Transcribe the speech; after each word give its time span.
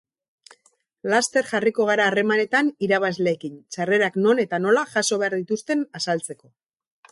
Laster 1.13 1.45
jarriko 1.49 1.85
gara 1.89 2.07
harremanetan 2.11 2.71
irabazleekin 2.87 3.61
sarrerak 3.77 4.19
non 4.25 4.43
eta 4.47 4.63
nola 4.67 4.87
jaso 4.97 5.23
behar 5.25 5.39
dituzten 5.43 5.85
azaltzeko. 6.03 6.55